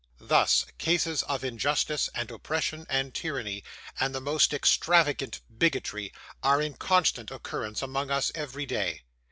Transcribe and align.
Thus, 0.19 0.65
cases 0.79 1.21
of 1.21 1.43
injustice, 1.43 2.09
and 2.15 2.31
oppression, 2.31 2.87
and 2.89 3.13
tyranny, 3.13 3.63
and 3.99 4.15
the 4.15 4.19
most 4.19 4.51
extravagant 4.51 5.41
bigotry, 5.55 6.11
are 6.41 6.59
in 6.59 6.73
constant 6.73 7.29
occurrence 7.29 7.83
among 7.83 8.09
us 8.09 8.31
every 8.33 8.65
day. 8.65 9.03